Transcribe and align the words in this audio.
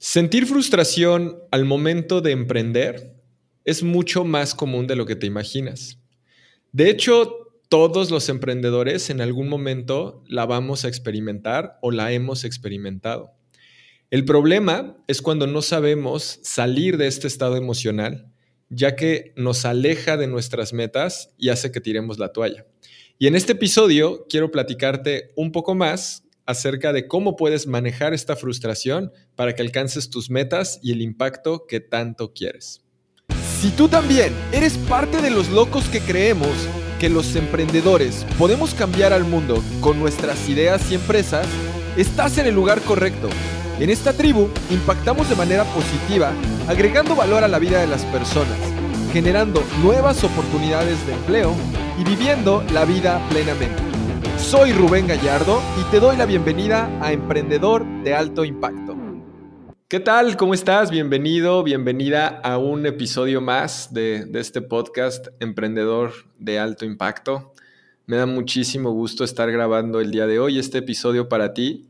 Sentir 0.00 0.46
frustración 0.46 1.40
al 1.50 1.64
momento 1.64 2.20
de 2.20 2.30
emprender 2.30 3.16
es 3.64 3.82
mucho 3.82 4.24
más 4.24 4.54
común 4.54 4.86
de 4.86 4.94
lo 4.94 5.06
que 5.06 5.16
te 5.16 5.26
imaginas. 5.26 5.98
De 6.70 6.88
hecho, 6.88 7.50
todos 7.68 8.12
los 8.12 8.28
emprendedores 8.28 9.10
en 9.10 9.20
algún 9.20 9.48
momento 9.48 10.22
la 10.28 10.46
vamos 10.46 10.84
a 10.84 10.88
experimentar 10.88 11.78
o 11.82 11.90
la 11.90 12.12
hemos 12.12 12.44
experimentado. 12.44 13.32
El 14.10 14.24
problema 14.24 14.96
es 15.08 15.20
cuando 15.20 15.48
no 15.48 15.62
sabemos 15.62 16.38
salir 16.44 16.96
de 16.96 17.08
este 17.08 17.26
estado 17.26 17.56
emocional, 17.56 18.30
ya 18.68 18.94
que 18.94 19.32
nos 19.34 19.64
aleja 19.64 20.16
de 20.16 20.28
nuestras 20.28 20.72
metas 20.72 21.34
y 21.36 21.48
hace 21.48 21.72
que 21.72 21.80
tiremos 21.80 22.20
la 22.20 22.32
toalla. 22.32 22.66
Y 23.18 23.26
en 23.26 23.34
este 23.34 23.52
episodio 23.52 24.26
quiero 24.30 24.52
platicarte 24.52 25.32
un 25.34 25.50
poco 25.50 25.74
más 25.74 26.22
acerca 26.48 26.94
de 26.94 27.06
cómo 27.06 27.36
puedes 27.36 27.66
manejar 27.66 28.14
esta 28.14 28.34
frustración 28.34 29.12
para 29.36 29.54
que 29.54 29.60
alcances 29.60 30.08
tus 30.08 30.30
metas 30.30 30.80
y 30.82 30.92
el 30.92 31.02
impacto 31.02 31.66
que 31.68 31.78
tanto 31.78 32.32
quieres. 32.32 32.80
Si 33.60 33.68
tú 33.68 33.86
también 33.86 34.32
eres 34.50 34.78
parte 34.78 35.20
de 35.20 35.30
los 35.30 35.50
locos 35.50 35.84
que 35.90 36.00
creemos 36.00 36.48
que 36.98 37.10
los 37.10 37.36
emprendedores 37.36 38.24
podemos 38.38 38.72
cambiar 38.72 39.12
al 39.12 39.24
mundo 39.24 39.62
con 39.82 40.00
nuestras 40.00 40.48
ideas 40.48 40.90
y 40.90 40.94
empresas, 40.94 41.46
estás 41.98 42.38
en 42.38 42.46
el 42.46 42.54
lugar 42.54 42.80
correcto. 42.80 43.28
En 43.78 43.90
esta 43.90 44.14
tribu 44.14 44.48
impactamos 44.70 45.28
de 45.28 45.36
manera 45.36 45.64
positiva, 45.64 46.32
agregando 46.66 47.14
valor 47.14 47.44
a 47.44 47.48
la 47.48 47.58
vida 47.58 47.78
de 47.78 47.88
las 47.88 48.06
personas, 48.06 48.58
generando 49.12 49.62
nuevas 49.82 50.24
oportunidades 50.24 51.06
de 51.06 51.12
empleo 51.12 51.54
y 52.00 52.04
viviendo 52.04 52.64
la 52.72 52.86
vida 52.86 53.22
plenamente. 53.28 53.87
Soy 54.38 54.72
Rubén 54.72 55.06
Gallardo 55.06 55.60
y 55.78 55.90
te 55.90 56.00
doy 56.00 56.16
la 56.16 56.24
bienvenida 56.24 56.90
a 57.02 57.12
Emprendedor 57.12 57.84
de 58.02 58.14
Alto 58.14 58.44
Impacto. 58.44 58.96
¿Qué 59.88 60.00
tal? 60.00 60.36
¿Cómo 60.36 60.54
estás? 60.54 60.90
Bienvenido, 60.90 61.62
bienvenida 61.62 62.28
a 62.42 62.56
un 62.56 62.86
episodio 62.86 63.40
más 63.40 63.92
de, 63.92 64.24
de, 64.24 64.40
este 64.40 64.62
podcast 64.62 65.26
Emprendedor 65.40 66.12
de 66.38 66.58
Alto 66.58 66.86
Impacto. 66.86 67.52
Me 68.06 68.16
da 68.16 68.26
muchísimo 68.26 68.92
gusto 68.92 69.24
estar 69.24 69.50
grabando 69.50 70.00
el 70.00 70.12
día 70.12 70.26
de 70.26 70.38
hoy 70.38 70.58
este 70.58 70.78
episodio 70.78 71.28
para 71.28 71.52
ti. 71.52 71.88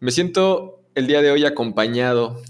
Me 0.00 0.10
siento 0.10 0.82
el 0.94 1.06
día 1.06 1.22
de 1.22 1.30
hoy 1.30 1.44
acompañado. 1.44 2.40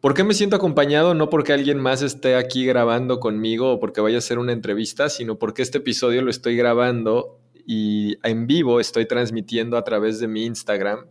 ¿Por 0.00 0.14
qué 0.14 0.24
me 0.24 0.34
siento 0.34 0.56
acompañado? 0.56 1.14
No 1.14 1.28
porque 1.28 1.52
alguien 1.52 1.78
más 1.78 2.02
esté 2.02 2.34
aquí 2.34 2.66
grabando 2.66 3.20
conmigo 3.20 3.72
o 3.72 3.78
porque 3.78 4.00
vaya 4.00 4.16
a 4.16 4.18
hacer 4.18 4.38
una 4.38 4.52
entrevista, 4.52 5.10
sino 5.10 5.38
porque 5.38 5.62
este 5.62 5.78
episodio 5.78 6.22
lo 6.22 6.30
estoy 6.30 6.56
grabando 6.56 7.38
y 7.66 8.16
en 8.22 8.46
vivo 8.46 8.80
estoy 8.80 9.06
transmitiendo 9.06 9.76
a 9.76 9.84
través 9.84 10.20
de 10.20 10.28
mi 10.28 10.44
Instagram. 10.44 11.06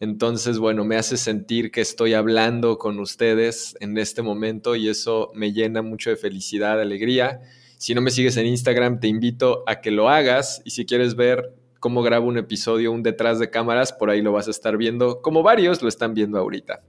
Entonces, 0.00 0.58
bueno, 0.58 0.84
me 0.84 0.96
hace 0.96 1.16
sentir 1.16 1.70
que 1.70 1.80
estoy 1.80 2.14
hablando 2.14 2.78
con 2.78 2.98
ustedes 2.98 3.76
en 3.80 3.96
este 3.98 4.22
momento 4.22 4.74
y 4.74 4.88
eso 4.88 5.30
me 5.34 5.52
llena 5.52 5.82
mucho 5.82 6.10
de 6.10 6.16
felicidad, 6.16 6.76
de 6.76 6.82
alegría. 6.82 7.40
Si 7.78 7.94
no 7.94 8.00
me 8.00 8.10
sigues 8.10 8.36
en 8.36 8.46
Instagram, 8.46 8.98
te 8.98 9.08
invito 9.08 9.62
a 9.66 9.80
que 9.80 9.90
lo 9.90 10.08
hagas 10.08 10.62
y 10.64 10.70
si 10.70 10.84
quieres 10.86 11.14
ver 11.14 11.54
cómo 11.80 12.02
grabo 12.02 12.26
un 12.26 12.38
episodio, 12.38 12.92
un 12.92 13.02
detrás 13.02 13.38
de 13.38 13.50
cámaras, 13.50 13.92
por 13.92 14.08
ahí 14.08 14.22
lo 14.22 14.32
vas 14.32 14.48
a 14.48 14.50
estar 14.50 14.76
viendo, 14.78 15.20
como 15.20 15.42
varios 15.42 15.82
lo 15.82 15.88
están 15.88 16.14
viendo 16.14 16.38
ahorita. 16.38 16.82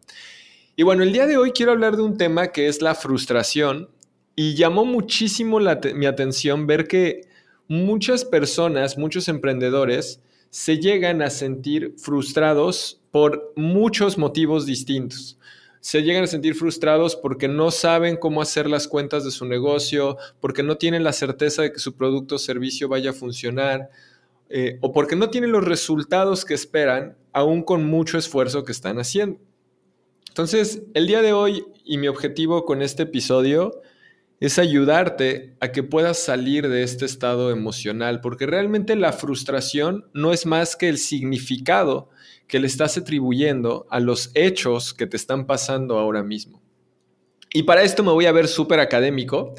Y 0.78 0.84
bueno, 0.84 1.04
el 1.04 1.12
día 1.12 1.28
de 1.28 1.38
hoy 1.38 1.52
quiero 1.52 1.74
hablar 1.74 1.98
de 1.98 2.02
un 2.02 2.18
tema 2.18 2.48
que 2.48 2.68
es 2.68 2.82
la 2.82 2.96
frustración 2.96 3.90
y 4.36 4.56
llamó 4.56 4.86
muchísimo 4.86 5.60
mi 5.96 6.06
atención 6.06 6.66
ver 6.66 6.88
que 6.88 7.22
muchas 7.68 8.26
personas, 8.26 8.98
muchos 8.98 9.28
emprendedores, 9.28 10.22
se 10.50 10.78
llegan 10.78 11.22
a 11.22 11.30
sentir 11.30 11.96
frustrados 11.98 13.02
por 13.12 13.54
muchos 13.56 14.18
motivos 14.18 14.66
distintos. 14.66 15.38
Se 15.82 16.02
llegan 16.02 16.24
a 16.24 16.28
sentir 16.28 16.56
frustrados 16.56 17.16
porque 17.16 17.48
no 17.48 17.72
saben 17.72 18.18
cómo 18.18 18.42
hacer 18.42 18.70
las 18.70 18.88
cuentas 18.88 19.24
de 19.24 19.32
su 19.32 19.46
negocio, 19.46 20.18
porque 20.40 20.64
no 20.64 20.78
tienen 20.78 21.04
la 21.04 21.14
certeza 21.14 21.62
de 21.62 21.72
que 21.72 21.80
su 21.80 21.96
producto 21.96 22.36
o 22.36 22.40
servicio 22.40 22.88
vaya 22.88 23.12
a 23.12 23.14
funcionar, 23.14 23.90
eh, 24.50 24.78
o 24.82 24.92
porque 24.92 25.16
no 25.16 25.30
tienen 25.30 25.52
los 25.52 25.64
resultados 25.64 26.46
que 26.46 26.54
esperan, 26.54 27.18
aún 27.34 27.62
con 27.62 27.86
mucho 27.86 28.18
esfuerzo 28.18 28.64
que 28.64 28.72
están 28.72 28.98
haciendo. 28.98 29.40
Entonces, 30.30 30.84
el 30.94 31.08
día 31.08 31.22
de 31.22 31.34
hoy 31.34 31.66
y 31.84 31.98
mi 31.98 32.08
objetivo 32.08 32.66
con 32.66 32.82
este 32.82 33.04
episodio 33.04 33.82
es 34.46 34.60
ayudarte 34.60 35.56
a 35.60 35.72
que 35.72 35.82
puedas 35.82 36.20
salir 36.20 36.68
de 36.70 36.84
este 36.84 37.06
estado 37.06 37.52
emocional, 37.52 38.22
porque 38.22 38.46
realmente 38.46 38.96
la 38.96 39.12
frustración 39.12 40.06
no 40.14 40.32
es 40.34 40.46
más 40.46 40.76
que 40.76 40.88
el 40.88 41.00
significado 41.00 42.10
que 42.48 42.60
le 42.60 42.68
estás 42.68 42.96
atribuyendo 42.98 43.88
a 43.90 44.00
los 44.00 44.30
hechos 44.36 44.94
que 44.94 45.08
te 45.08 45.18
están 45.18 45.48
pasando 45.48 45.98
ahora 45.98 46.22
mismo. 46.22 46.62
Y 47.54 47.64
para 47.64 47.82
esto 47.82 48.04
me 48.04 48.12
voy 48.12 48.28
a 48.28 48.32
ver 48.32 48.48
súper 48.48 48.80
académico 48.80 49.56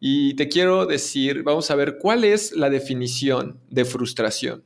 y 0.00 0.34
te 0.34 0.48
quiero 0.48 0.86
decir, 0.86 1.42
vamos 1.42 1.70
a 1.70 1.74
ver 1.74 1.98
cuál 1.98 2.24
es 2.24 2.52
la 2.52 2.70
definición 2.70 3.60
de 3.68 3.84
frustración. 3.84 4.64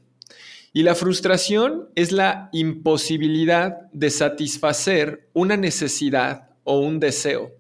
Y 0.72 0.84
la 0.84 0.94
frustración 0.94 1.88
es 1.97 2.12
la 2.12 2.50
imposibilidad 2.53 3.91
de 3.93 4.10
satisfacer 4.10 5.28
una 5.33 5.56
necesidad 5.56 6.50
o 6.62 6.78
un 6.78 7.00
deseo 7.00 7.56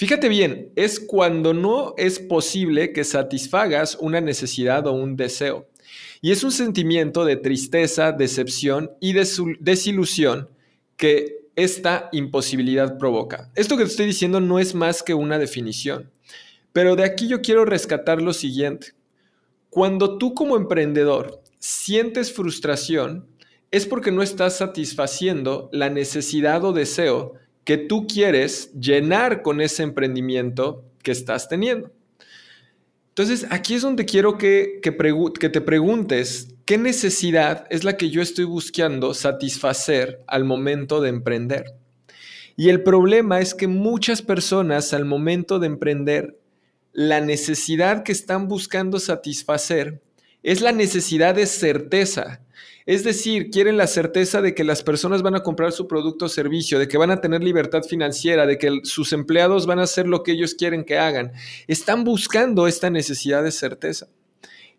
Fíjate 0.00 0.30
bien, 0.30 0.72
es 0.76 0.98
cuando 0.98 1.52
no 1.52 1.92
es 1.98 2.20
posible 2.20 2.94
que 2.94 3.04
satisfagas 3.04 3.98
una 4.00 4.22
necesidad 4.22 4.86
o 4.86 4.92
un 4.92 5.14
deseo. 5.14 5.68
Y 6.22 6.30
es 6.30 6.42
un 6.42 6.52
sentimiento 6.52 7.26
de 7.26 7.36
tristeza, 7.36 8.10
decepción 8.10 8.92
y 8.98 9.12
desilusión 9.12 10.48
que 10.96 11.40
esta 11.54 12.08
imposibilidad 12.12 12.96
provoca. 12.96 13.50
Esto 13.54 13.76
que 13.76 13.84
te 13.84 13.90
estoy 13.90 14.06
diciendo 14.06 14.40
no 14.40 14.58
es 14.58 14.74
más 14.74 15.02
que 15.02 15.12
una 15.12 15.38
definición. 15.38 16.10
Pero 16.72 16.96
de 16.96 17.04
aquí 17.04 17.28
yo 17.28 17.42
quiero 17.42 17.66
rescatar 17.66 18.22
lo 18.22 18.32
siguiente. 18.32 18.94
Cuando 19.68 20.16
tú 20.16 20.32
como 20.32 20.56
emprendedor 20.56 21.42
sientes 21.58 22.32
frustración, 22.32 23.26
es 23.70 23.84
porque 23.84 24.12
no 24.12 24.22
estás 24.22 24.56
satisfaciendo 24.56 25.68
la 25.74 25.90
necesidad 25.90 26.64
o 26.64 26.72
deseo 26.72 27.34
que 27.64 27.78
tú 27.78 28.06
quieres 28.06 28.72
llenar 28.72 29.42
con 29.42 29.60
ese 29.60 29.82
emprendimiento 29.82 30.84
que 31.02 31.12
estás 31.12 31.48
teniendo. 31.48 31.90
Entonces, 33.08 33.46
aquí 33.50 33.74
es 33.74 33.82
donde 33.82 34.06
quiero 34.06 34.38
que, 34.38 34.80
que, 34.82 35.48
te 35.48 35.60
preguntes 35.60 36.54
qué 36.64 36.78
necesidad 36.78 37.66
es 37.68 37.84
la 37.84 37.96
que 37.96 38.08
yo 38.08 38.22
estoy 38.22 38.44
buscando 38.44 39.14
satisfacer 39.14 40.22
al 40.26 40.44
momento 40.44 41.00
de 41.00 41.10
emprender. 41.10 41.74
Y 42.56 42.68
el 42.68 42.82
problema 42.82 43.40
es 43.40 43.54
que 43.54 43.66
muchas 43.66 44.22
personas 44.22 44.92
al 44.94 45.04
momento 45.04 45.58
de 45.58 45.66
emprender, 45.66 46.38
la 46.92 47.20
necesidad 47.20 48.04
que 48.04 48.12
están 48.12 48.48
buscando 48.48 48.98
satisfacer 49.00 50.02
es 50.42 50.60
la 50.60 50.72
necesidad 50.72 51.34
de 51.34 51.46
certeza, 51.46 52.40
es 52.86 53.04
decir, 53.04 53.50
quieren 53.50 53.76
la 53.76 53.86
certeza 53.86 54.42
de 54.42 54.54
que 54.54 54.64
las 54.64 54.82
personas 54.82 55.22
van 55.22 55.34
a 55.34 55.42
comprar 55.42 55.72
su 55.72 55.86
producto 55.86 56.24
o 56.24 56.28
servicio, 56.28 56.78
de 56.78 56.88
que 56.88 56.98
van 56.98 57.10
a 57.10 57.20
tener 57.20 57.42
libertad 57.42 57.82
financiera, 57.82 58.46
de 58.46 58.58
que 58.58 58.80
sus 58.84 59.12
empleados 59.12 59.66
van 59.66 59.78
a 59.78 59.84
hacer 59.84 60.06
lo 60.06 60.22
que 60.22 60.32
ellos 60.32 60.54
quieren 60.54 60.84
que 60.84 60.98
hagan. 60.98 61.32
Están 61.66 62.04
buscando 62.04 62.66
esta 62.66 62.90
necesidad 62.90 63.44
de 63.44 63.52
certeza. 63.52 64.08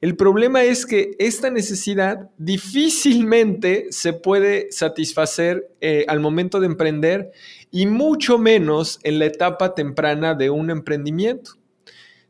El 0.02 0.16
problema 0.16 0.64
es 0.64 0.88
que 0.88 1.12
esta 1.20 1.52
necesidad 1.52 2.32
difícilmente 2.40 3.86
se 3.92 4.14
puede 4.14 4.72
satisfacer 4.72 5.70
eh, 5.80 6.06
al 6.08 6.20
momento 6.20 6.60
de 6.60 6.66
emprender 6.66 7.32
y 7.70 7.86
mucho 7.86 8.40
menos 8.40 9.00
en 9.04 9.20
la 9.20 9.26
etapa 9.26 9.76
temprana 9.76 10.34
de 10.34 10.50
un 10.50 10.72
emprendimiento. 10.72 11.61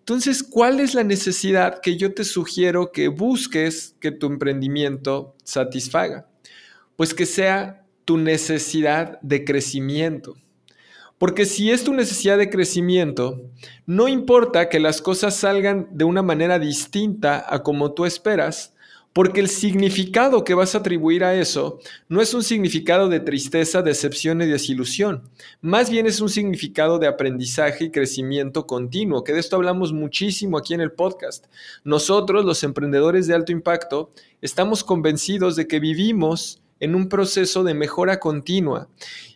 Entonces, 0.01 0.41
¿cuál 0.41 0.79
es 0.79 0.95
la 0.95 1.03
necesidad 1.03 1.79
que 1.79 1.95
yo 1.95 2.13
te 2.15 2.23
sugiero 2.23 2.91
que 2.91 3.07
busques 3.07 3.95
que 3.99 4.11
tu 4.11 4.25
emprendimiento 4.25 5.35
satisfaga? 5.43 6.27
Pues 6.95 7.13
que 7.13 7.27
sea 7.27 7.85
tu 8.03 8.17
necesidad 8.17 9.21
de 9.21 9.45
crecimiento. 9.45 10.35
Porque 11.19 11.45
si 11.45 11.69
es 11.69 11.83
tu 11.83 11.93
necesidad 11.93 12.39
de 12.39 12.49
crecimiento, 12.49 13.43
no 13.85 14.07
importa 14.07 14.69
que 14.69 14.79
las 14.79 15.03
cosas 15.03 15.35
salgan 15.35 15.87
de 15.91 16.03
una 16.03 16.23
manera 16.23 16.57
distinta 16.57 17.45
a 17.47 17.61
como 17.61 17.93
tú 17.93 18.05
esperas, 18.05 18.73
porque 19.13 19.41
el 19.41 19.49
significado 19.49 20.43
que 20.43 20.53
vas 20.53 20.73
a 20.73 20.79
atribuir 20.79 21.23
a 21.23 21.35
eso 21.35 21.79
no 22.07 22.21
es 22.21 22.33
un 22.33 22.43
significado 22.43 23.09
de 23.09 23.19
tristeza, 23.19 23.81
decepción 23.81 24.41
y 24.41 24.45
desilusión. 24.45 25.23
Más 25.61 25.89
bien 25.89 26.05
es 26.05 26.21
un 26.21 26.29
significado 26.29 26.97
de 26.97 27.07
aprendizaje 27.07 27.85
y 27.85 27.91
crecimiento 27.91 28.65
continuo, 28.65 29.23
que 29.23 29.33
de 29.33 29.39
esto 29.39 29.57
hablamos 29.57 29.91
muchísimo 29.91 30.57
aquí 30.57 30.73
en 30.73 30.81
el 30.81 30.93
podcast. 30.93 31.47
Nosotros, 31.83 32.45
los 32.45 32.63
emprendedores 32.63 33.27
de 33.27 33.35
alto 33.35 33.51
impacto, 33.51 34.11
estamos 34.41 34.83
convencidos 34.83 35.55
de 35.55 35.67
que 35.67 35.79
vivimos 35.79 36.61
en 36.79 36.95
un 36.95 37.09
proceso 37.09 37.63
de 37.63 37.73
mejora 37.73 38.19
continua 38.19 38.87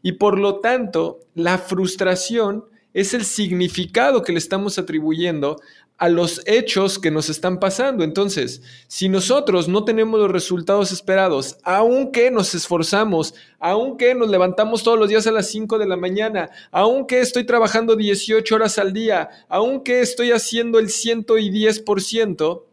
y 0.01 0.13
por 0.13 0.39
lo 0.39 0.61
tanto 0.61 1.19
la 1.35 1.57
frustración 1.57 2.65
es 2.95 3.13
el 3.13 3.25
significado 3.25 4.23
que 4.23 4.31
le 4.31 4.39
estamos 4.39 4.79
atribuyendo 4.79 5.57
a 5.97 6.09
los 6.09 6.41
hechos 6.45 6.99
que 6.99 7.11
nos 7.11 7.29
están 7.29 7.59
pasando. 7.59 8.03
Entonces, 8.03 8.61
si 8.87 9.07
nosotros 9.07 9.67
no 9.67 9.85
tenemos 9.85 10.19
los 10.19 10.31
resultados 10.31 10.91
esperados, 10.91 11.57
aunque 11.63 12.31
nos 12.31 12.53
esforzamos, 12.53 13.33
aunque 13.59 14.13
nos 14.13 14.29
levantamos 14.29 14.83
todos 14.83 14.99
los 14.99 15.07
días 15.07 15.25
a 15.27 15.31
las 15.31 15.49
5 15.49 15.77
de 15.77 15.87
la 15.87 15.95
mañana, 15.95 16.49
aunque 16.71 17.21
estoy 17.21 17.45
trabajando 17.45 17.95
18 17.95 18.55
horas 18.55 18.77
al 18.77 18.93
día, 18.93 19.29
aunque 19.47 20.01
estoy 20.01 20.31
haciendo 20.31 20.79
el 20.79 20.87
110%, 20.87 22.63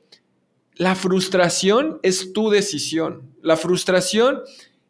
la 0.77 0.95
frustración 0.97 2.01
es 2.03 2.33
tu 2.33 2.51
decisión. 2.51 3.35
La 3.41 3.57
frustración 3.57 4.43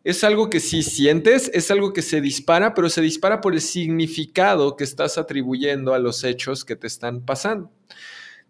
es 0.04 0.24
algo 0.24 0.48
que 0.48 0.60
sí 0.60 0.82
sientes, 0.82 1.50
es 1.54 1.70
algo 1.70 1.92
que 1.92 2.02
se 2.02 2.20
dispara, 2.20 2.74
pero 2.74 2.88
se 2.88 3.00
dispara 3.02 3.40
por 3.40 3.52
el 3.52 3.60
significado 3.60 4.76
que 4.76 4.84
estás 4.84 5.18
atribuyendo 5.18 5.92
a 5.92 5.98
los 5.98 6.24
hechos 6.24 6.64
que 6.64 6.76
te 6.76 6.86
están 6.86 7.20
pasando. 7.20 7.70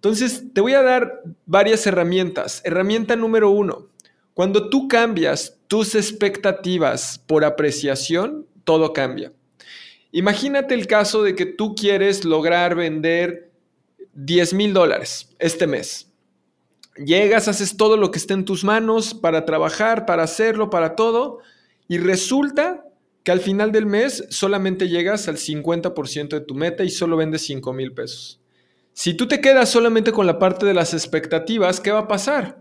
Entonces, 0.03 0.47
te 0.53 0.61
voy 0.61 0.75
a 0.75 0.83
dar 0.83 1.23
varias 1.47 1.87
herramientas. 1.87 2.61
Herramienta 2.65 3.15
número 3.15 3.51
uno, 3.51 3.87
cuando 4.35 4.69
tú 4.69 4.89
cambias 4.89 5.61
tus 5.69 5.95
expectativas 5.95 7.23
por 7.25 7.45
apreciación, 7.45 8.45
todo 8.65 8.93
cambia. 8.93 9.33
Imagínate 10.11 10.75
el 10.75 10.89
caso 10.89 11.23
de 11.23 11.37
que 11.37 11.47
tú 11.47 11.77
quieres 11.77 12.25
lograr 12.25 12.75
vender 12.75 13.53
10 14.15 14.55
mil 14.55 14.73
dólares 14.73 15.31
este 15.39 15.69
mes. 15.69 16.11
Llegas, 16.97 17.47
haces 17.47 17.77
todo 17.77 17.97
lo 17.97 18.11
que 18.11 18.19
esté 18.19 18.35
en 18.35 18.45
tus 18.45 18.65
manos 18.65 19.15
para 19.15 19.45
trabajar, 19.45 20.05
para 20.05 20.25
hacerlo, 20.25 20.69
para 20.69 20.97
todo, 20.97 21.39
y 21.87 21.99
resulta 21.99 22.85
que 23.23 23.31
al 23.31 23.39
final 23.39 23.71
del 23.71 23.87
mes 23.87 24.25
solamente 24.31 24.89
llegas 24.89 25.29
al 25.29 25.37
50% 25.37 26.29
de 26.31 26.41
tu 26.41 26.57
meta 26.57 26.83
y 26.83 26.91
solo 26.91 27.17
vendes 27.17 27.43
5 27.43 27.73
mil 27.73 27.93
pesos. 27.93 28.42
Si 28.95 29.15
tú 29.15 29.27
te 29.27 29.41
quedas 29.41 29.71
solamente 29.71 30.13
con 30.13 30.27
la 30.27 30.39
parte 30.39 30.67
de 30.67 30.75
las 30.75 30.93
expectativas, 30.93 31.81
¿qué 31.81 31.91
va 31.91 32.01
a 32.01 32.09
pasar? 32.09 32.59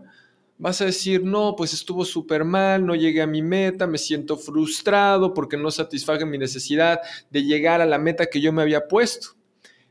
Vas 0.56 0.80
a 0.80 0.86
decir, 0.86 1.22
no, 1.22 1.54
pues 1.56 1.74
estuvo 1.74 2.04
súper 2.06 2.44
mal, 2.44 2.86
no 2.86 2.94
llegué 2.94 3.20
a 3.20 3.26
mi 3.26 3.42
meta, 3.42 3.86
me 3.86 3.98
siento 3.98 4.38
frustrado 4.38 5.34
porque 5.34 5.58
no 5.58 5.70
satisfaje 5.70 6.24
mi 6.24 6.38
necesidad 6.38 7.00
de 7.30 7.42
llegar 7.42 7.82
a 7.82 7.86
la 7.86 7.98
meta 7.98 8.26
que 8.26 8.40
yo 8.40 8.52
me 8.52 8.62
había 8.62 8.88
puesto. 8.88 9.28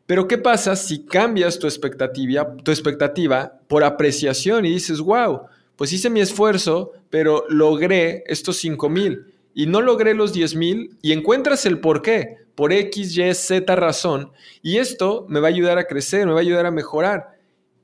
Pero 0.07 0.27
¿qué 0.27 0.39
pasa 0.39 0.75
si 0.75 1.05
cambias 1.05 1.59
tu 1.59 1.67
expectativa, 1.67 2.55
tu 2.63 2.71
expectativa 2.71 3.59
por 3.67 3.83
apreciación 3.83 4.65
y 4.65 4.71
dices, 4.71 4.99
wow, 4.99 5.41
pues 5.75 5.93
hice 5.93 6.09
mi 6.09 6.21
esfuerzo, 6.21 6.93
pero 7.11 7.45
logré 7.49 8.23
estos 8.25 8.57
5 8.57 8.89
mil 8.89 9.30
y 9.53 9.65
no 9.65 9.81
logré 9.81 10.13
los 10.13 10.33
10 10.33 10.55
mil 10.55 10.97
y 11.01 11.11
encuentras 11.11 11.65
el 11.65 11.79
por 11.79 12.01
qué? 12.01 12.41
por 12.55 12.73
X, 12.73 13.17
Y, 13.17 13.33
Z 13.33 13.75
razón. 13.75 14.31
Y 14.61 14.77
esto 14.77 15.25
me 15.29 15.39
va 15.39 15.47
a 15.47 15.49
ayudar 15.49 15.77
a 15.77 15.85
crecer, 15.85 16.25
me 16.25 16.33
va 16.33 16.39
a 16.39 16.41
ayudar 16.41 16.65
a 16.65 16.71
mejorar. 16.71 17.39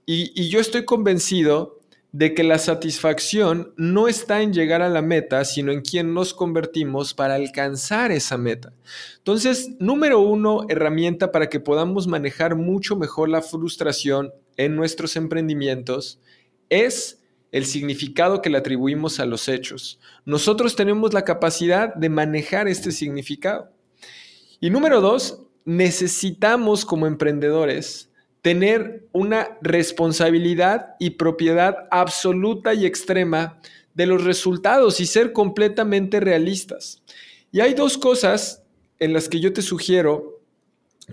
Y, 0.05 0.49
yo 0.49 0.59
estoy 0.59 0.85
convencido 0.85 1.79
de 2.11 2.33
que 2.33 2.43
la 2.43 2.57
satisfacción 2.57 3.73
no 3.75 4.07
está 4.07 4.41
en 4.41 4.53
llegar 4.53 4.81
a 4.81 4.89
la 4.89 5.01
meta, 5.01 5.43
sino 5.45 5.71
en 5.71 5.81
quién 5.81 6.13
nos 6.13 6.33
convertimos 6.33 7.13
para 7.13 7.35
alcanzar 7.35 8.11
esa 8.11 8.37
meta. 8.37 8.71
Entonces, 9.17 9.71
número 9.79 10.19
uno, 10.19 10.65
herramienta 10.69 11.31
para 11.31 11.49
que 11.49 11.59
podamos 11.59 12.07
manejar 12.07 12.55
mucho 12.55 12.95
mejor 12.95 13.29
la 13.29 13.41
frustración 13.41 14.31
en 14.55 14.75
nuestros 14.75 15.15
emprendimientos 15.15 16.19
es 16.69 17.19
el 17.57 17.65
significado 17.65 18.41
que 18.41 18.49
le 18.49 18.57
atribuimos 18.57 19.19
a 19.19 19.25
los 19.25 19.47
hechos. 19.47 19.99
Nosotros 20.25 20.75
tenemos 20.75 21.13
la 21.13 21.23
capacidad 21.23 21.93
de 21.93 22.09
manejar 22.09 22.67
este 22.67 22.91
significado. 22.91 23.71
Y 24.59 24.69
número 24.69 25.01
dos, 25.01 25.43
necesitamos 25.65 26.85
como 26.85 27.07
emprendedores 27.07 28.09
tener 28.41 29.07
una 29.11 29.57
responsabilidad 29.61 30.95
y 30.99 31.11
propiedad 31.11 31.87
absoluta 31.91 32.73
y 32.73 32.85
extrema 32.85 33.59
de 33.93 34.05
los 34.05 34.23
resultados 34.23 34.99
y 34.99 35.05
ser 35.05 35.33
completamente 35.33 36.19
realistas. 36.19 37.01
Y 37.51 37.59
hay 37.59 37.73
dos 37.73 37.97
cosas 37.97 38.63
en 38.99 39.13
las 39.13 39.27
que 39.27 39.39
yo 39.39 39.51
te 39.51 39.61
sugiero 39.61 40.36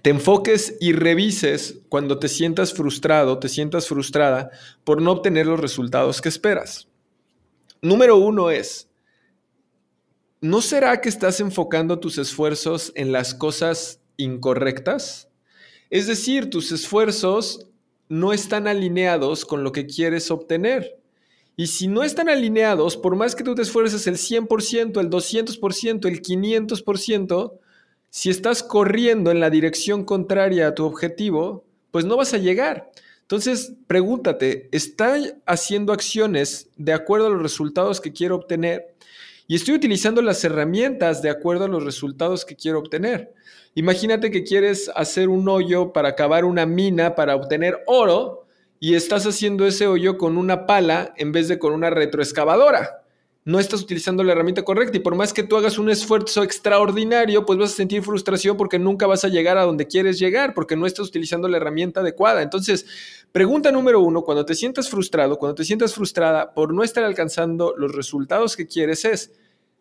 te 0.02 0.10
enfoques 0.10 0.76
y 0.80 0.92
revises 0.92 1.78
cuando 1.88 2.18
te 2.18 2.28
sientas 2.28 2.72
frustrado, 2.72 3.38
te 3.38 3.48
sientas 3.48 3.86
frustrada 3.86 4.50
por 4.82 5.00
no 5.00 5.12
obtener 5.12 5.46
los 5.46 5.60
resultados 5.60 6.20
que 6.20 6.28
esperas. 6.28 6.88
Número 7.80 8.16
uno 8.16 8.50
es, 8.50 8.88
¿no 10.40 10.60
será 10.60 11.00
que 11.00 11.08
estás 11.08 11.40
enfocando 11.40 12.00
tus 12.00 12.18
esfuerzos 12.18 12.92
en 12.96 13.12
las 13.12 13.34
cosas 13.34 14.00
incorrectas? 14.16 15.28
Es 15.90 16.06
decir, 16.06 16.50
tus 16.50 16.72
esfuerzos 16.72 17.68
no 18.08 18.32
están 18.32 18.66
alineados 18.66 19.44
con 19.44 19.62
lo 19.62 19.70
que 19.72 19.86
quieres 19.86 20.30
obtener. 20.30 20.98
Y 21.56 21.68
si 21.68 21.86
no 21.86 22.02
están 22.02 22.28
alineados, 22.28 22.96
por 22.96 23.14
más 23.14 23.36
que 23.36 23.44
tú 23.44 23.54
te 23.54 23.62
esfuerces 23.62 24.06
el 24.08 24.16
100%, 24.16 25.00
el 25.00 25.08
200%, 25.08 26.08
el 26.08 26.20
500%, 26.20 27.58
si 28.16 28.30
estás 28.30 28.62
corriendo 28.62 29.32
en 29.32 29.40
la 29.40 29.50
dirección 29.50 30.04
contraria 30.04 30.68
a 30.68 30.74
tu 30.76 30.84
objetivo, 30.84 31.64
pues 31.90 32.04
no 32.04 32.16
vas 32.16 32.32
a 32.32 32.38
llegar. 32.38 32.92
Entonces, 33.22 33.72
pregúntate, 33.88 34.68
¿estoy 34.70 35.32
haciendo 35.46 35.92
acciones 35.92 36.68
de 36.76 36.92
acuerdo 36.92 37.26
a 37.26 37.30
los 37.30 37.42
resultados 37.42 38.00
que 38.00 38.12
quiero 38.12 38.36
obtener? 38.36 38.94
y 39.46 39.56
estoy 39.56 39.74
utilizando 39.74 40.22
las 40.22 40.42
herramientas 40.44 41.20
de 41.22 41.28
acuerdo 41.28 41.64
a 41.64 41.68
los 41.68 41.84
resultados 41.84 42.44
que 42.44 42.56
quiero 42.56 42.78
obtener. 42.78 43.34
Imagínate 43.74 44.30
que 44.30 44.44
quieres 44.44 44.90
hacer 44.94 45.28
un 45.28 45.48
hoyo 45.48 45.92
para 45.92 46.14
cavar 46.14 46.44
una 46.44 46.64
mina 46.64 47.14
para 47.14 47.36
obtener 47.36 47.82
oro 47.86 48.46
y 48.80 48.94
estás 48.94 49.26
haciendo 49.26 49.66
ese 49.66 49.86
hoyo 49.86 50.16
con 50.16 50.38
una 50.38 50.66
pala 50.66 51.12
en 51.16 51.32
vez 51.32 51.48
de 51.48 51.58
con 51.58 51.72
una 51.72 51.90
retroexcavadora. 51.90 53.03
No 53.46 53.60
estás 53.60 53.82
utilizando 53.82 54.24
la 54.24 54.32
herramienta 54.32 54.62
correcta 54.62 54.96
y 54.96 55.00
por 55.00 55.16
más 55.16 55.34
que 55.34 55.42
tú 55.42 55.58
hagas 55.58 55.76
un 55.76 55.90
esfuerzo 55.90 56.42
extraordinario, 56.42 57.44
pues 57.44 57.58
vas 57.58 57.72
a 57.72 57.76
sentir 57.76 58.02
frustración 58.02 58.56
porque 58.56 58.78
nunca 58.78 59.06
vas 59.06 59.22
a 59.26 59.28
llegar 59.28 59.58
a 59.58 59.64
donde 59.64 59.86
quieres 59.86 60.18
llegar, 60.18 60.54
porque 60.54 60.76
no 60.76 60.86
estás 60.86 61.08
utilizando 61.08 61.46
la 61.46 61.58
herramienta 61.58 62.00
adecuada. 62.00 62.40
Entonces, 62.40 62.86
pregunta 63.32 63.70
número 63.70 64.00
uno, 64.00 64.22
cuando 64.22 64.46
te 64.46 64.54
sientas 64.54 64.88
frustrado, 64.88 65.38
cuando 65.38 65.56
te 65.56 65.64
sientas 65.64 65.92
frustrada 65.94 66.54
por 66.54 66.72
no 66.72 66.82
estar 66.82 67.04
alcanzando 67.04 67.74
los 67.76 67.94
resultados 67.94 68.56
que 68.56 68.66
quieres 68.66 69.04
es, 69.04 69.32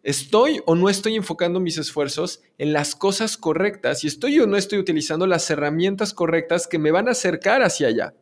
¿Estoy 0.04 0.60
o 0.66 0.76
no 0.76 0.90
estoy 0.90 1.16
enfocando 1.16 1.62
mis 1.62 1.78
esfuerzos 1.78 2.42
en 2.58 2.74
las 2.74 2.94
cosas 2.94 3.38
correctas? 3.38 4.04
Y 4.04 4.08
estoy 4.08 4.38
o 4.42 4.48
no 4.48 4.58
estoy 4.58 4.80
utilizando 4.80 5.28
las 5.28 5.50
herramientas 5.50 6.14
correctas 6.14 6.68
que 6.68 6.78
me 6.78 6.92
van 6.92 7.08
a 7.08 7.12
acercar 7.12 7.64
hacia 7.64 7.88
allá. 7.88 8.14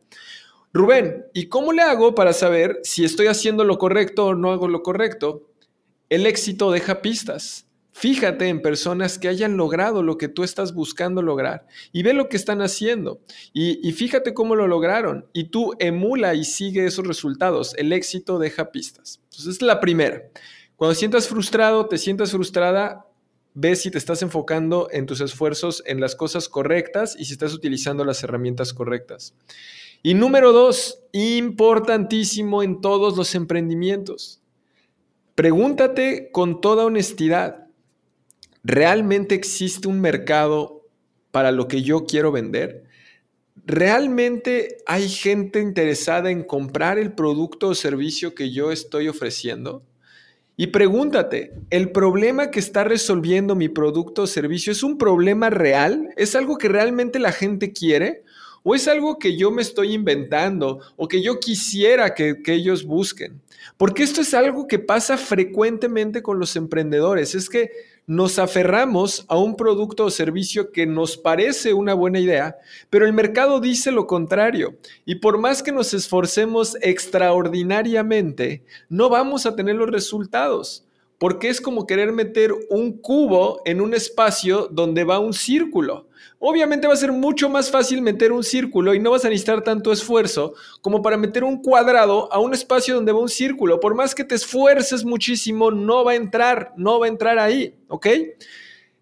Rubén, 0.74 1.26
¿y 1.34 1.48
cómo 1.48 1.72
le 1.72 1.82
hago 1.82 2.14
para 2.14 2.32
saber 2.32 2.80
si 2.82 3.04
estoy 3.04 3.26
haciendo 3.26 3.64
lo 3.64 3.76
correcto 3.76 4.26
o 4.26 4.34
no 4.34 4.52
hago 4.52 4.68
lo 4.68 4.82
correcto? 4.82 5.50
El 6.08 6.26
éxito 6.26 6.70
deja 6.70 7.02
pistas. 7.02 7.66
Fíjate 7.94 8.48
en 8.48 8.62
personas 8.62 9.18
que 9.18 9.28
hayan 9.28 9.58
logrado 9.58 10.02
lo 10.02 10.16
que 10.16 10.28
tú 10.28 10.44
estás 10.44 10.72
buscando 10.72 11.20
lograr 11.20 11.66
y 11.92 12.02
ve 12.02 12.14
lo 12.14 12.30
que 12.30 12.38
están 12.38 12.62
haciendo 12.62 13.20
y, 13.52 13.92
fíjate 13.92 14.32
cómo 14.32 14.56
lo 14.56 14.66
lograron 14.66 15.26
y 15.34 15.44
tú 15.50 15.74
emula 15.78 16.34
y 16.34 16.44
sigue 16.44 16.86
esos 16.86 17.06
resultados. 17.06 17.74
El 17.76 17.92
éxito 17.92 18.38
deja 18.38 18.72
pistas. 18.72 19.20
Entonces, 19.24 19.56
es 19.56 19.62
la 19.62 19.78
primera. 19.78 20.22
Cuando 20.76 20.94
sientas 20.94 21.28
frustrado, 21.28 21.86
te 21.86 21.98
sientas 21.98 22.32
frustrada, 22.32 23.06
ve 23.52 23.76
si 23.76 23.90
te 23.90 23.98
estás 23.98 24.22
enfocando 24.22 24.88
en 24.90 25.04
tus 25.04 25.20
esfuerzos 25.20 25.82
en 25.84 26.00
las 26.00 26.16
cosas 26.16 26.48
correctas 26.48 27.14
y 27.18 27.26
si 27.26 27.32
estás 27.34 27.52
utilizando 27.52 28.06
las 28.06 28.22
herramientas 28.22 28.72
correctas. 28.72 29.34
Y 30.02 30.14
número 30.14 30.52
dos, 30.52 30.98
importantísimo 31.12 32.62
en 32.62 32.80
todos 32.80 33.16
los 33.16 33.34
emprendimientos. 33.34 34.40
Pregúntate 35.34 36.30
con 36.32 36.60
toda 36.60 36.84
honestidad, 36.84 37.68
¿realmente 38.64 39.34
existe 39.34 39.88
un 39.88 40.00
mercado 40.00 40.82
para 41.30 41.52
lo 41.52 41.68
que 41.68 41.82
yo 41.82 42.04
quiero 42.04 42.32
vender? 42.32 42.84
¿Realmente 43.64 44.78
hay 44.86 45.08
gente 45.08 45.60
interesada 45.60 46.30
en 46.30 46.42
comprar 46.42 46.98
el 46.98 47.12
producto 47.12 47.68
o 47.68 47.74
servicio 47.74 48.34
que 48.34 48.50
yo 48.50 48.72
estoy 48.72 49.08
ofreciendo? 49.08 49.84
Y 50.56 50.68
pregúntate, 50.68 51.54
¿el 51.70 51.92
problema 51.92 52.50
que 52.50 52.60
está 52.60 52.84
resolviendo 52.84 53.54
mi 53.54 53.68
producto 53.68 54.22
o 54.22 54.26
servicio 54.26 54.72
es 54.72 54.82
un 54.82 54.98
problema 54.98 55.48
real? 55.48 56.10
¿Es 56.16 56.34
algo 56.34 56.58
que 56.58 56.68
realmente 56.68 57.18
la 57.18 57.32
gente 57.32 57.72
quiere? 57.72 58.24
¿O 58.62 58.74
es 58.74 58.86
algo 58.88 59.18
que 59.18 59.36
yo 59.36 59.50
me 59.50 59.62
estoy 59.62 59.94
inventando 59.94 60.80
o 60.96 61.08
que 61.08 61.22
yo 61.22 61.40
quisiera 61.40 62.14
que, 62.14 62.42
que 62.42 62.54
ellos 62.54 62.84
busquen? 62.84 63.40
Porque 63.76 64.02
esto 64.02 64.20
es 64.20 64.34
algo 64.34 64.66
que 64.66 64.78
pasa 64.78 65.16
frecuentemente 65.16 66.22
con 66.22 66.38
los 66.38 66.54
emprendedores. 66.56 67.34
Es 67.34 67.48
que 67.48 67.70
nos 68.06 68.38
aferramos 68.38 69.24
a 69.28 69.36
un 69.36 69.56
producto 69.56 70.04
o 70.04 70.10
servicio 70.10 70.72
que 70.72 70.86
nos 70.86 71.16
parece 71.16 71.72
una 71.72 71.94
buena 71.94 72.18
idea, 72.18 72.56
pero 72.90 73.06
el 73.06 73.12
mercado 73.12 73.60
dice 73.60 73.92
lo 73.92 74.06
contrario. 74.06 74.76
Y 75.04 75.16
por 75.16 75.38
más 75.38 75.62
que 75.62 75.72
nos 75.72 75.94
esforcemos 75.94 76.76
extraordinariamente, 76.80 78.62
no 78.88 79.08
vamos 79.08 79.46
a 79.46 79.54
tener 79.54 79.76
los 79.76 79.90
resultados. 79.90 80.84
Porque 81.22 81.48
es 81.48 81.60
como 81.60 81.86
querer 81.86 82.10
meter 82.10 82.52
un 82.68 82.98
cubo 82.98 83.62
en 83.64 83.80
un 83.80 83.94
espacio 83.94 84.66
donde 84.66 85.04
va 85.04 85.20
un 85.20 85.32
círculo. 85.32 86.08
Obviamente 86.40 86.88
va 86.88 86.94
a 86.94 86.96
ser 86.96 87.12
mucho 87.12 87.48
más 87.48 87.70
fácil 87.70 88.02
meter 88.02 88.32
un 88.32 88.42
círculo 88.42 88.92
y 88.92 88.98
no 88.98 89.12
vas 89.12 89.24
a 89.24 89.28
necesitar 89.28 89.62
tanto 89.62 89.92
esfuerzo 89.92 90.54
como 90.80 91.00
para 91.00 91.16
meter 91.16 91.44
un 91.44 91.62
cuadrado 91.62 92.28
a 92.32 92.40
un 92.40 92.52
espacio 92.52 92.96
donde 92.96 93.12
va 93.12 93.20
un 93.20 93.28
círculo. 93.28 93.78
Por 93.78 93.94
más 93.94 94.16
que 94.16 94.24
te 94.24 94.34
esfuerces 94.34 95.04
muchísimo, 95.04 95.70
no 95.70 96.04
va 96.04 96.10
a 96.10 96.16
entrar, 96.16 96.72
no 96.76 96.98
va 96.98 97.06
a 97.06 97.10
entrar 97.10 97.38
ahí, 97.38 97.76
¿ok? 97.86 98.08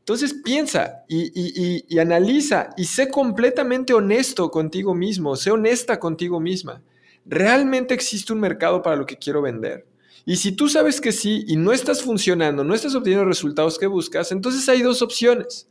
Entonces 0.00 0.34
piensa 0.44 1.04
y, 1.08 1.98
analiza 1.98 2.68
y 2.76 2.84
sé 2.84 3.08
completamente 3.08 3.94
honesto 3.94 4.50
contigo 4.50 4.94
mismo, 4.94 5.36
sé 5.36 5.52
honesta 5.52 5.98
contigo 5.98 6.38
misma. 6.38 6.82
¿Realmente 7.24 7.94
existe 7.94 8.34
un 8.34 8.40
mercado 8.40 8.82
para 8.82 8.96
lo 8.96 9.06
que 9.06 9.16
quiero 9.16 9.40
vender? 9.40 9.86
Y 10.24 10.36
si 10.36 10.52
tú 10.52 10.68
sabes 10.68 11.00
que 11.00 11.12
sí 11.12 11.44
y 11.46 11.56
no 11.56 11.72
estás 11.72 12.02
funcionando, 12.02 12.64
no 12.64 12.74
estás 12.74 12.94
obteniendo 12.94 13.24
resultados 13.24 13.78
que 13.78 13.86
buscas, 13.86 14.32
entonces 14.32 14.68
hay 14.68 14.82
dos 14.82 15.02
opciones. 15.02 15.68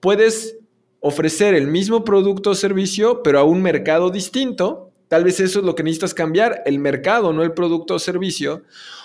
Puedes 0.00 0.56
ofrecer 1.00 1.54
el 1.54 1.66
mismo 1.66 2.04
producto 2.04 2.50
o 2.50 2.54
servicio, 2.54 3.22
pero 3.22 3.38
a 3.38 3.44
un 3.44 3.62
mercado 3.62 4.10
distinto. 4.10 4.90
Tal 5.08 5.24
vez 5.24 5.40
eso 5.40 5.58
es 5.58 5.64
lo 5.64 5.74
que 5.74 5.82
necesitas 5.82 6.14
cambiar, 6.14 6.62
el 6.66 6.78
mercado, 6.78 7.32
no 7.32 7.42
el 7.42 7.52
producto 7.52 7.94
o 7.94 7.98
servicio, 7.98 8.62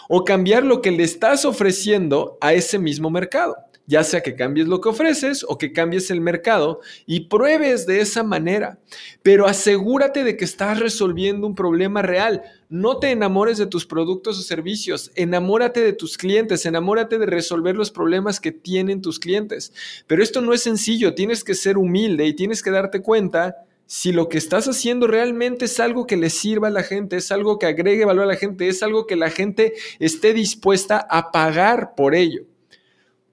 o 0.07 0.23
cambiar 0.23 0.63
lo 0.63 0.81
que 0.81 0.91
le 0.91 1.03
estás 1.03 1.45
ofreciendo 1.45 2.37
a 2.41 2.53
ese 2.53 2.77
mismo 2.77 3.09
mercado 3.09 3.55
ya 3.87 4.03
sea 4.03 4.21
que 4.21 4.35
cambies 4.35 4.67
lo 4.67 4.81
que 4.81 4.89
ofreces 4.89 5.45
o 5.47 5.57
que 5.57 5.71
cambies 5.71 6.09
el 6.09 6.21
mercado 6.21 6.81
y 7.05 7.21
pruebes 7.21 7.85
de 7.85 8.01
esa 8.01 8.23
manera. 8.23 8.79
Pero 9.21 9.45
asegúrate 9.45 10.23
de 10.23 10.37
que 10.37 10.45
estás 10.45 10.79
resolviendo 10.79 11.47
un 11.47 11.55
problema 11.55 12.01
real. 12.01 12.43
No 12.69 12.97
te 12.97 13.11
enamores 13.11 13.57
de 13.57 13.67
tus 13.67 13.85
productos 13.85 14.39
o 14.39 14.41
servicios, 14.41 15.11
enamórate 15.15 15.81
de 15.81 15.93
tus 15.93 16.17
clientes, 16.17 16.65
enamórate 16.65 17.19
de 17.19 17.25
resolver 17.27 17.75
los 17.75 17.91
problemas 17.91 18.39
que 18.39 18.51
tienen 18.51 19.01
tus 19.01 19.19
clientes. 19.19 19.71
Pero 20.07 20.23
esto 20.23 20.41
no 20.41 20.53
es 20.53 20.63
sencillo, 20.63 21.13
tienes 21.13 21.43
que 21.43 21.53
ser 21.53 21.77
humilde 21.77 22.25
y 22.25 22.33
tienes 22.33 22.63
que 22.63 22.71
darte 22.71 23.01
cuenta 23.01 23.55
si 23.87 24.11
lo 24.11 24.29
que 24.29 24.39
estás 24.39 24.67
haciendo 24.67 25.05
realmente 25.05 25.65
es 25.65 25.79
algo 25.79 26.07
que 26.07 26.17
le 26.17 26.31
sirva 26.31 26.69
a 26.69 26.71
la 26.71 26.81
gente, 26.81 27.17
es 27.17 27.31
algo 27.31 27.59
que 27.59 27.67
agregue 27.67 28.03
valor 28.03 28.23
a 28.23 28.27
la 28.27 28.35
gente, 28.35 28.67
es 28.67 28.81
algo 28.81 29.05
que 29.05 29.15
la 29.15 29.29
gente 29.29 29.73
esté 29.99 30.33
dispuesta 30.33 31.05
a 31.09 31.31
pagar 31.31 31.93
por 31.95 32.15
ello. 32.15 32.45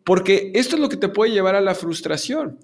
Porque 0.05 0.53
esto 0.55 0.77
es 0.77 0.83
lo 0.83 0.89
que 0.89 0.97
te 0.97 1.09
puede 1.09 1.33
llevar 1.33 1.55
a 1.55 1.61
la 1.61 1.75
frustración. 1.75 2.59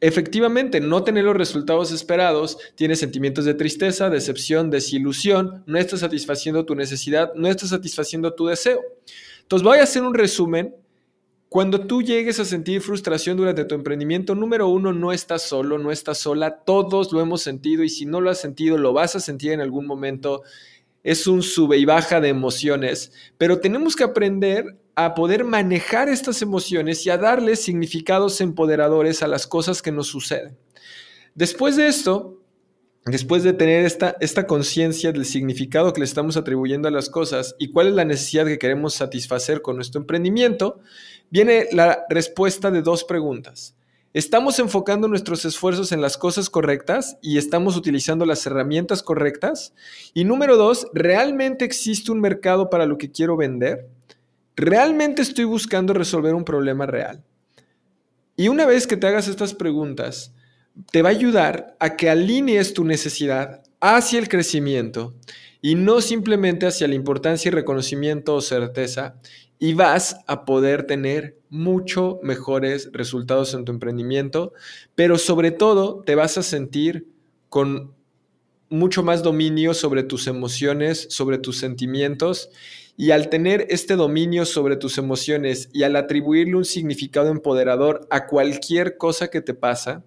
Efectivamente, 0.00 0.80
no 0.80 1.02
tener 1.02 1.24
los 1.24 1.36
resultados 1.36 1.90
esperados, 1.92 2.58
tienes 2.74 2.98
sentimientos 2.98 3.44
de 3.44 3.54
tristeza, 3.54 4.10
decepción, 4.10 4.70
desilusión, 4.70 5.62
no 5.66 5.78
estás 5.78 6.00
satisfaciendo 6.00 6.66
tu 6.66 6.74
necesidad, 6.74 7.32
no 7.34 7.48
estás 7.48 7.70
satisfaciendo 7.70 8.34
tu 8.34 8.46
deseo. 8.46 8.80
Entonces 9.40 9.64
voy 9.64 9.78
a 9.78 9.84
hacer 9.84 10.02
un 10.02 10.14
resumen. 10.14 10.74
Cuando 11.48 11.86
tú 11.86 12.02
llegues 12.02 12.40
a 12.40 12.44
sentir 12.44 12.80
frustración 12.80 13.36
durante 13.36 13.64
tu 13.64 13.76
emprendimiento, 13.76 14.34
número 14.34 14.68
uno, 14.68 14.92
no 14.92 15.12
estás 15.12 15.42
solo, 15.42 15.78
no 15.78 15.92
estás 15.92 16.18
sola, 16.18 16.64
todos 16.64 17.12
lo 17.12 17.20
hemos 17.20 17.42
sentido 17.42 17.84
y 17.84 17.88
si 17.88 18.06
no 18.06 18.20
lo 18.20 18.28
has 18.28 18.40
sentido, 18.40 18.76
lo 18.76 18.92
vas 18.92 19.14
a 19.14 19.20
sentir 19.20 19.52
en 19.52 19.60
algún 19.60 19.86
momento. 19.86 20.42
Es 21.04 21.28
un 21.28 21.42
sube 21.42 21.76
y 21.76 21.84
baja 21.84 22.20
de 22.20 22.30
emociones, 22.30 23.12
pero 23.38 23.60
tenemos 23.60 23.94
que 23.94 24.02
aprender 24.02 24.76
a 24.96 25.14
poder 25.14 25.44
manejar 25.44 26.08
estas 26.08 26.42
emociones 26.42 27.04
y 27.06 27.10
a 27.10 27.18
darles 27.18 27.62
significados 27.62 28.40
empoderadores 28.40 29.22
a 29.22 29.28
las 29.28 29.46
cosas 29.46 29.82
que 29.82 29.92
nos 29.92 30.08
suceden. 30.08 30.56
Después 31.34 31.76
de 31.76 31.88
esto, 31.88 32.40
después 33.04 33.42
de 33.42 33.52
tener 33.52 33.84
esta, 33.84 34.16
esta 34.20 34.46
conciencia 34.46 35.12
del 35.12 35.24
significado 35.24 35.92
que 35.92 36.00
le 36.00 36.06
estamos 36.06 36.36
atribuyendo 36.36 36.88
a 36.88 36.92
las 36.92 37.10
cosas 37.10 37.54
y 37.58 37.70
cuál 37.70 37.88
es 37.88 37.94
la 37.94 38.04
necesidad 38.04 38.46
que 38.46 38.58
queremos 38.58 38.94
satisfacer 38.94 39.62
con 39.62 39.76
nuestro 39.76 40.00
emprendimiento, 40.00 40.80
viene 41.28 41.68
la 41.72 42.04
respuesta 42.08 42.70
de 42.70 42.82
dos 42.82 43.04
preguntas. 43.04 43.76
¿Estamos 44.14 44.60
enfocando 44.60 45.08
nuestros 45.08 45.44
esfuerzos 45.44 45.90
en 45.90 46.00
las 46.00 46.16
cosas 46.16 46.48
correctas 46.48 47.18
y 47.20 47.36
estamos 47.36 47.76
utilizando 47.76 48.24
las 48.24 48.46
herramientas 48.46 49.02
correctas? 49.02 49.74
Y 50.14 50.22
número 50.22 50.56
dos, 50.56 50.86
¿realmente 50.94 51.64
existe 51.64 52.12
un 52.12 52.20
mercado 52.20 52.70
para 52.70 52.86
lo 52.86 52.96
que 52.96 53.10
quiero 53.10 53.36
vender? 53.36 53.88
¿Realmente 54.54 55.20
estoy 55.20 55.46
buscando 55.46 55.94
resolver 55.94 56.32
un 56.32 56.44
problema 56.44 56.86
real? 56.86 57.24
Y 58.36 58.46
una 58.46 58.66
vez 58.66 58.86
que 58.86 58.96
te 58.96 59.08
hagas 59.08 59.26
estas 59.26 59.52
preguntas, 59.52 60.32
te 60.92 61.02
va 61.02 61.08
a 61.08 61.12
ayudar 61.12 61.76
a 61.80 61.96
que 61.96 62.08
alinees 62.08 62.72
tu 62.72 62.84
necesidad 62.84 63.64
hacia 63.80 64.20
el 64.20 64.28
crecimiento 64.28 65.16
y 65.60 65.74
no 65.74 66.00
simplemente 66.00 66.66
hacia 66.66 66.86
la 66.86 66.94
importancia 66.94 67.48
y 67.48 67.52
reconocimiento 67.52 68.36
o 68.36 68.40
certeza 68.40 69.16
y 69.64 69.72
vas 69.72 70.18
a 70.26 70.44
poder 70.44 70.86
tener 70.86 71.38
mucho 71.48 72.20
mejores 72.22 72.90
resultados 72.92 73.54
en 73.54 73.64
tu 73.64 73.72
emprendimiento, 73.72 74.52
pero 74.94 75.16
sobre 75.16 75.52
todo 75.52 76.02
te 76.04 76.14
vas 76.14 76.36
a 76.36 76.42
sentir 76.42 77.08
con 77.48 77.94
mucho 78.68 79.02
más 79.02 79.22
dominio 79.22 79.72
sobre 79.72 80.02
tus 80.02 80.26
emociones, 80.26 81.06
sobre 81.08 81.38
tus 81.38 81.56
sentimientos 81.56 82.50
y 82.98 83.12
al 83.12 83.30
tener 83.30 83.66
este 83.70 83.96
dominio 83.96 84.44
sobre 84.44 84.76
tus 84.76 84.98
emociones 84.98 85.70
y 85.72 85.84
al 85.84 85.96
atribuirle 85.96 86.56
un 86.56 86.66
significado 86.66 87.30
empoderador 87.30 88.06
a 88.10 88.26
cualquier 88.26 88.98
cosa 88.98 89.28
que 89.28 89.40
te 89.40 89.54
pasa, 89.54 90.04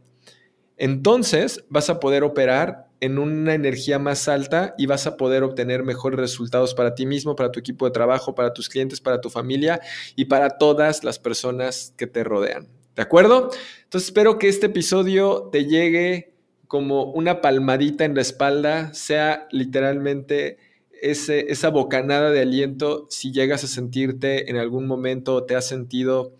entonces 0.77 1.65
vas 1.67 1.89
a 1.89 1.99
poder 1.99 2.23
operar 2.23 2.86
en 2.99 3.19
una 3.19 3.53
energía 3.53 3.99
más 3.99 4.27
alta 4.27 4.73
y 4.77 4.85
vas 4.85 5.07
a 5.07 5.17
poder 5.17 5.43
obtener 5.43 5.83
mejores 5.83 6.19
resultados 6.19 6.73
para 6.73 6.95
ti 6.95 7.05
mismo, 7.05 7.35
para 7.35 7.51
tu 7.51 7.59
equipo 7.59 7.85
de 7.85 7.91
trabajo, 7.91 8.35
para 8.35 8.53
tus 8.53 8.69
clientes, 8.69 9.01
para 9.01 9.21
tu 9.21 9.29
familia 9.29 9.79
y 10.15 10.25
para 10.25 10.57
todas 10.57 11.03
las 11.03 11.19
personas 11.19 11.93
que 11.97 12.07
te 12.07 12.23
rodean. 12.23 12.67
¿De 12.95 13.03
acuerdo? 13.03 13.51
Entonces 13.83 14.09
espero 14.09 14.39
que 14.39 14.49
este 14.49 14.65
episodio 14.67 15.49
te 15.51 15.65
llegue 15.65 16.33
como 16.67 17.11
una 17.11 17.41
palmadita 17.41 18.05
en 18.05 18.15
la 18.15 18.21
espalda, 18.21 18.93
sea 18.93 19.47
literalmente 19.51 20.57
esa 21.01 21.69
bocanada 21.69 22.31
de 22.31 22.41
aliento 22.41 23.05
si 23.09 23.31
llegas 23.31 23.63
a 23.63 23.67
sentirte 23.67 24.49
en 24.49 24.57
algún 24.57 24.87
momento 24.87 25.43
te 25.43 25.55
has 25.55 25.67
sentido 25.67 26.33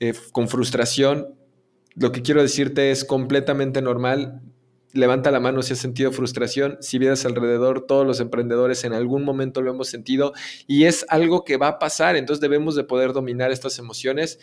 eh, 0.00 0.12
con 0.32 0.48
frustración. 0.48 1.34
Lo 1.94 2.12
que 2.12 2.22
quiero 2.22 2.42
decirte 2.42 2.90
es 2.90 3.04
completamente 3.04 3.80
normal. 3.80 4.42
Levanta 4.94 5.32
la 5.32 5.40
mano 5.40 5.60
si 5.60 5.72
has 5.72 5.80
sentido 5.80 6.12
frustración. 6.12 6.78
Si 6.80 6.98
vienes 6.98 7.24
alrededor, 7.24 7.84
todos 7.84 8.06
los 8.06 8.20
emprendedores 8.20 8.84
en 8.84 8.92
algún 8.92 9.24
momento 9.24 9.60
lo 9.60 9.72
hemos 9.72 9.88
sentido 9.88 10.32
y 10.68 10.84
es 10.84 11.04
algo 11.08 11.44
que 11.44 11.56
va 11.56 11.66
a 11.66 11.78
pasar. 11.80 12.14
Entonces 12.14 12.40
debemos 12.40 12.76
de 12.76 12.84
poder 12.84 13.12
dominar 13.12 13.50
estas 13.50 13.80
emociones. 13.80 14.38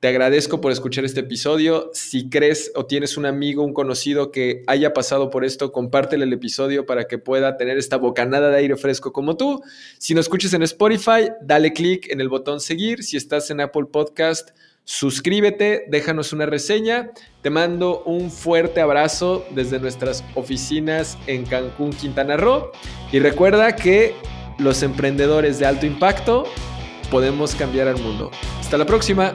Te 0.00 0.08
agradezco 0.08 0.60
por 0.60 0.72
escuchar 0.72 1.04
este 1.04 1.20
episodio. 1.20 1.92
Si 1.94 2.28
crees 2.28 2.72
o 2.74 2.86
tienes 2.86 3.16
un 3.16 3.26
amigo, 3.26 3.62
un 3.62 3.72
conocido 3.72 4.32
que 4.32 4.64
haya 4.66 4.92
pasado 4.92 5.30
por 5.30 5.44
esto, 5.44 5.70
compártele 5.70 6.24
el 6.24 6.32
episodio 6.32 6.84
para 6.84 7.06
que 7.06 7.18
pueda 7.18 7.56
tener 7.56 7.78
esta 7.78 7.98
bocanada 7.98 8.50
de 8.50 8.56
aire 8.56 8.76
fresco 8.76 9.12
como 9.12 9.36
tú. 9.36 9.62
Si 9.98 10.14
nos 10.14 10.24
escuchas 10.24 10.52
en 10.54 10.64
Spotify, 10.64 11.30
dale 11.40 11.72
click 11.72 12.10
en 12.10 12.20
el 12.20 12.28
botón 12.28 12.58
seguir. 12.58 13.04
Si 13.04 13.16
estás 13.16 13.52
en 13.52 13.60
Apple 13.60 13.84
Podcast, 13.92 14.50
suscríbete, 14.84 15.84
déjanos 15.88 16.32
una 16.32 16.46
reseña. 16.46 17.10
Te 17.42 17.50
mando 17.50 18.02
un 18.04 18.30
fuerte 18.30 18.80
abrazo 18.80 19.44
desde 19.50 19.78
nuestras 19.78 20.24
oficinas 20.34 21.18
en 21.26 21.44
Cancún, 21.44 21.90
Quintana 21.90 22.36
Roo. 22.36 22.72
Y 23.12 23.18
recuerda 23.18 23.76
que 23.76 24.14
los 24.58 24.82
emprendedores 24.82 25.58
de 25.58 25.66
alto 25.66 25.86
impacto 25.86 26.44
podemos 27.10 27.54
cambiar 27.54 27.88
al 27.88 27.98
mundo. 27.98 28.30
Hasta 28.60 28.78
la 28.78 28.86
próxima. 28.86 29.32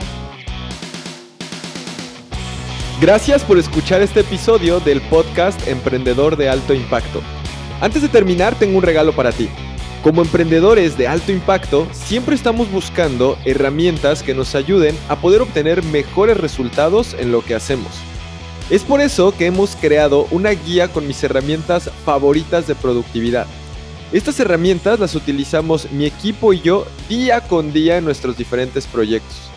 Gracias 2.99 3.43
por 3.43 3.59
escuchar 3.59 4.01
este 4.01 4.21
episodio 4.21 4.79
del 4.79 5.01
podcast 5.01 5.67
Emprendedor 5.67 6.35
de 6.35 6.49
Alto 6.49 6.73
Impacto. 6.73 7.21
Antes 7.79 8.01
de 8.01 8.09
terminar, 8.09 8.57
tengo 8.57 8.75
un 8.75 8.83
regalo 8.83 9.13
para 9.13 9.31
ti. 9.31 9.47
Como 10.07 10.21
emprendedores 10.21 10.97
de 10.97 11.05
alto 11.05 11.33
impacto, 11.33 11.85
siempre 11.91 12.33
estamos 12.33 12.71
buscando 12.71 13.37
herramientas 13.43 14.23
que 14.23 14.33
nos 14.33 14.55
ayuden 14.55 14.97
a 15.09 15.17
poder 15.17 15.41
obtener 15.41 15.83
mejores 15.83 16.37
resultados 16.37 17.13
en 17.19 17.33
lo 17.33 17.43
que 17.43 17.55
hacemos. 17.55 17.91
Es 18.69 18.83
por 18.83 19.01
eso 19.01 19.35
que 19.35 19.47
hemos 19.47 19.75
creado 19.75 20.25
una 20.31 20.51
guía 20.51 20.87
con 20.87 21.07
mis 21.07 21.21
herramientas 21.25 21.91
favoritas 22.05 22.67
de 22.67 22.75
productividad. 22.75 23.47
Estas 24.13 24.39
herramientas 24.39 24.97
las 24.97 25.13
utilizamos 25.13 25.91
mi 25.91 26.05
equipo 26.05 26.53
y 26.53 26.61
yo 26.61 26.87
día 27.09 27.41
con 27.41 27.73
día 27.73 27.97
en 27.97 28.05
nuestros 28.05 28.37
diferentes 28.37 28.87
proyectos. 28.87 29.56